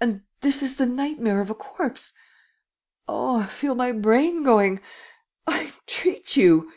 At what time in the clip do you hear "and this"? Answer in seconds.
0.00-0.62